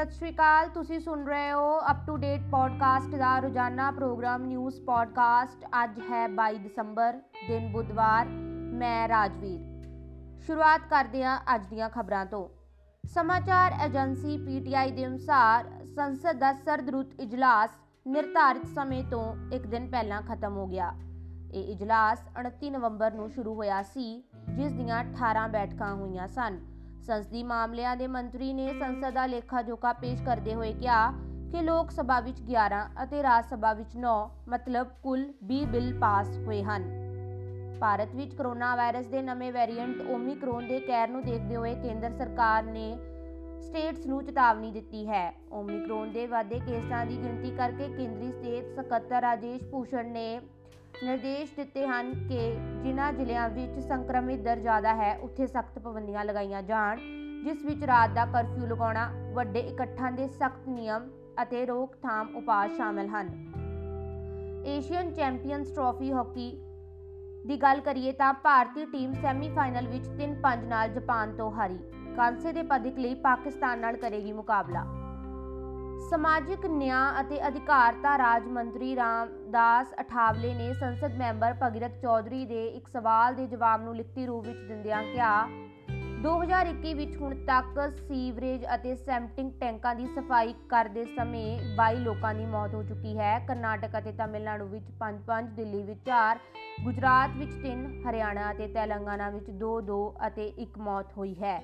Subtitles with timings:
[0.00, 4.80] ਸਤਿ ਸ਼੍ਰੀ ਅਕਾਲ, ਤੁਸੀਂ ਸੁਣ ਰਹੇ ਹੋ ਅਪ ਟੂ ਡੇਟ ਪੋਡਕਾਸਟ ਦਾ ਰੋਜ਼ਾਨਾ ਪ੍ਰੋਗਰਾਮ ਨਿਊਜ਼
[4.80, 8.26] ਪੋਡਕਾਸਟ ਅੱਜ ਹੈ 22 ਦਸੰਬਰ, ਦਿਨ ਬੁੱਧਵਾਰ,
[8.72, 9.60] ਮੈਂ ਰਾਜਵੀਰ।
[10.40, 12.48] ਸ਼ੁਰੂਆਤ ਕਰਦੇ ਹਾਂ ਅੱਜ ਦੀਆਂ ਖਬਰਾਂ ਤੋਂ।
[13.04, 17.70] ਸਮਾਚਾਰ ਏਜੰਸੀ ਪੀਟੀਆਈ ਦੇ ਅਨੁਸਾਰ ਸੰਸਦ ਦਾ ਸਰਦ ਰੁੱਤ ਇਜਲਾਸ
[18.06, 20.92] ਨਿਰਧਾਰਿਤ ਸਮੇਂ ਤੋਂ ਇੱਕ ਦਿਨ ਪਹਿਲਾਂ ਖਤਮ ਹੋ ਗਿਆ।
[21.54, 27.42] ਇਹ ਇਜਲਾਸ 29 ਨਵੰਬਰ ਨੂੰ ਸ਼ੁਰੂ ਹੋਇਆ ਸੀ, ਜਿਸ ਦੀਆਂ 18 ਬੈਠਕਾਂ ਹੋਈਆਂ ਸਨ। ਸੰਸਦੀ
[27.42, 31.10] ਮਾਮਲਿਆਂ ਦੇ ਮੰਤਰੀ ਨੇ ਸੰਸਦ ਦਾ ਲੇਖਾ ਜੋਖਾ ਪੇਸ਼ ਕਰਦੇ ਹੋਏ ਕਿਹਾ
[31.52, 34.14] ਕਿ ਲੋਕ ਸਭਾ ਵਿੱਚ 11 ਅਤੇ ਰਾਜ ਸਭਾ ਵਿੱਚ 9
[34.48, 36.84] ਮਤਲਬ ਕੁੱਲ 20 ਬਿੱਲ ਪਾਸ ਹੋਏ ਹਨ।
[37.80, 42.62] ਭਾਰਤ ਵਿੱਚ ਕਰੋਨਾ ਵਾਇਰਸ ਦੇ ਨਵੇਂ ਵੇਰੀਐਂਟ ਓਮਿਕਰੋਨ ਦੇ ਕਹਿਰ ਨੂੰ ਦੇਖਦੇ ਹੋਏ ਕੇਂਦਰ ਸਰਕਾਰ
[42.62, 42.98] ਨੇ
[43.60, 49.20] ਸਟੇਟਸ ਨੂੰ ਚੇਤਾਵਨੀ ਦਿੱਤੀ ਹੈ। ਓਮਿਕਰੋਨ ਦੇ ਵਾਧੇ ਕੇਸਾਂ ਦੀ ਗਿਣਤੀ ਕਰਕੇ ਕੇਂਦਰੀ ਸਿਹਤ ਸਕੱਤਰ
[49.20, 50.40] ਰਾਜੇਸ਼ ਭੂਸ਼ਣ ਨੇ
[51.04, 56.62] ਨਿਰਦੇਸ਼ ਦਿੱਤੇ ਹਨ ਕਿ ਜਿਨ੍ਹਾਂ ਜ਼ਿਲ੍ਹਿਆਂ ਵਿੱਚ ਸੰਕਰਮਿਤ ਦਰ ਜ਼ਿਆਦਾ ਹੈ, ਉੱਥੇ ਸਖਤ ਪਾਬੰਦੀਆਂ ਲਗਾਈਆਂ
[56.62, 56.98] ਜਾਣ,
[57.44, 61.10] ਜਿਸ ਵਿੱਚ ਰਾਤ ਦਾ ਕਰਫਿਊ ਲਗਾਉਣਾ, ਵੱਡੇ ਇਕੱਠਾਂ ਦੇ ਸਖਤ ਨਿਯਮ
[61.42, 63.52] ਅਤੇ ਰੋਕਥਾਮ ਉਪਾਅ ਸ਼ਾਮਲ ਹਨ।
[64.66, 66.50] ਏਸ਼ੀਅਨ ਚੈਂਪੀਅਨਸ ਟਰਾਫੀ ਹਾਕੀ
[67.46, 71.78] ਦੀ ਗੱਲ ਕਰੀਏ ਤਾਂ ਭਾਰਤੀ ਟੀਮ ਸੈਮੀਫਾਈਨਲ ਵਿੱਚ 3-5 ਨਾਲ ਜਾਪਾਨ ਤੋਂ ਹਾਰੀ।
[72.16, 74.99] ਕਾਂਸੇ ਦੇ ਪਦਕ ਲਈ ਪਾਕਿਸਤਾਨ ਨਾਲ ਕਰੇਗੀ ਮੁਕਾਬਲਾ।
[76.08, 82.88] ਸਮਾਜਿਕ ਨਿਆਂ ਅਤੇ ਅਧਿਕਾਰਤਾ ਰਾਜ ਮੰਤਰੀ ਰਾਮਦਾਸ ਅਠਾਵਲੇ ਨੇ ਸੰਸਦ ਮੈਂਬਰ ਭਗਿਰਤ ਚੌਧਰੀ ਦੇ ਇੱਕ
[82.88, 85.48] ਸਵਾਲ ਦੇ ਜਵਾਬ ਨੂੰ ਲਿਖਤੀ ਰੂਪ ਵਿੱਚ ਦਿੰਦਿਆਂ ਕਿਹਾ
[86.24, 92.46] 2021 ਵਿੱਚ ਹੁਣ ਤੱਕ ਸੀਵਰੇਜ ਅਤੇ ਸੈਂਪਟਿੰਗ ਟੈਂਕਾਂ ਦੀ ਸਫ਼ਾਈ ਕਰਦੇ ਸਮੇਂ 22 ਲੋਕਾਂ ਦੀ
[92.46, 96.40] ਮੌਤ ਹੋ ਚੁੱਕੀ ਹੈ। ਕਰਨਾਟਕ ਅਤੇ ਤਾਮਿਲਨਾਡੂ ਵਿੱਚ 5-5 ਦਿੱਲੀ ਵਿੱਚ 4
[96.84, 101.60] ਗੁਜਰਾਤ ਵਿੱਚ 3 ਹਰਿਆਣਾ ਅਤੇ ਤੇਲੰਗਾਨਾ ਵਿੱਚ 2-2 ਅਤੇ 1 ਮੌਤ ਹੋਈ ਹੈ।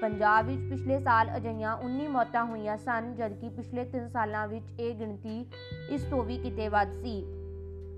[0.00, 4.94] ਪੰਜਾਬ ਵਿੱਚ ਪਿਛਲੇ ਸਾਲ ਅਜਿਹੀਆਂ 19 ਮੌਤਾਂ ਹੋਈਆਂ ਸਨ, ਜਦਕਿ ਪਿਛਲੇ 3 ਸਾਲਾਂ ਵਿੱਚ ਇਹ
[4.94, 5.46] ਗਿਣਤੀ
[5.90, 7.20] ਇਸ ਤੋਂ ਵੀ ਕਿਤੇ ਵੱਧ ਸੀ।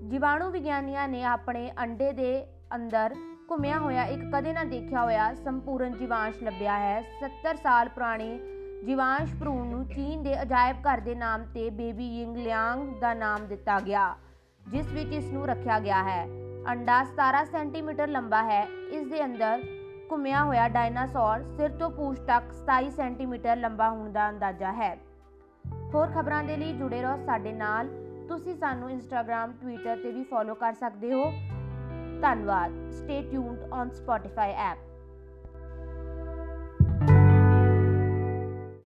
[0.09, 3.15] ਜੀਵਾਣੂ ਵਿਗਿਆਨੀਆਂ ਨੇ ਆਪਣੇ ਅੰਡੇ ਦੇ ਅੰਦਰ
[3.51, 8.39] ਘੁੰਮਿਆ ਹੋਇਆ ਇੱਕ ਕਦੇ ਨਾ ਦੇਖਿਆ ਹੋਇਆ ਸੰਪੂਰਨ ਜੀਵਾਂਸ਼ ਲੱਭਿਆ ਹੈ। 70 ਸਾਲ ਪੁਰਾਣੇ
[8.85, 13.45] ਜੀਵਾਂਸ਼ ਭਰੂਣ ਨੂੰ ਚੀਨ ਦੇ ਅਜਾਇਬ ਘਰ ਦੇ ਨਾਮ ਤੇ ਬੇਬੀ ਯਿੰਗ ਲਿਆਂਗ ਦਾ ਨਾਮ
[13.47, 14.15] ਦਿੱਤਾ ਗਿਆ,
[14.69, 16.25] ਜਿਸ ਵਿੱਚ ਇਸ ਨੂੰ ਰੱਖਿਆ ਗਿਆ ਹੈ।
[16.71, 19.63] ਅੰਡਾ 17 ਸੈਂਟੀਮੀਟਰ ਲੰਬਾ ਹੈ। ਇਸ ਦੇ ਅੰਦਰ
[20.11, 24.97] ਘੁੰਮਿਆ ਹੋਇਆ ਡਾਇਨਾਸੌਰ ਸਿਰ ਤੋਂ ਪੂਛ ਤੱਕ 27 ਸੈਂਟੀਮੀਟਰ ਲੰਬਾ ਹੋਣ ਦਾ ਅੰਦਾਜ਼ਾ ਹੈ।
[25.93, 27.87] ਹੋਰ ਖਬਰਾਂ ਦੇ ਲਈ ਜੁੜੇ ਰਹੋ ਸਾਡੇ ਨਾਲ।
[28.27, 31.31] ਤੁਸੀਂ ਸਾਨੂੰ ਇੰਸਟਾਗ੍ਰam ਟਵਿੱਟਰ ਤੇ ਵੀ ਫੋਲੋ ਕਰ ਸਕਦੇ ਹੋ।
[32.21, 34.77] ਧੰਨਵਾਦ। Stay tuned on Spotify app